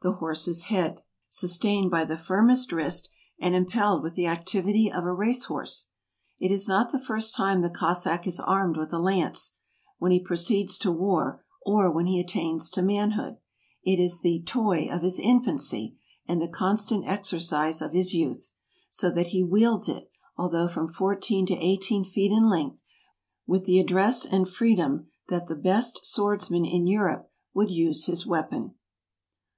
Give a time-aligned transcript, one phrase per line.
[0.00, 2.86] the horse's head, sustained by the firmest 34 RUSSIA.
[2.86, 5.88] wrist, and impelled with the activity of a race¬ horse?
[6.38, 9.56] It is not the first time the Cossack is armed with a lance,
[9.98, 13.36] when he proceeds to war, or when he attains to manhood;
[13.84, 18.52] it is the Toy of his Infancy, and the constant exercise of his youth;
[18.88, 22.82] so that he wields it, although from fourteen to eighteen feet in length,
[23.46, 28.24] with the address and free¬ dom that the best swordsman in Europe would use his
[28.26, 28.76] weapon.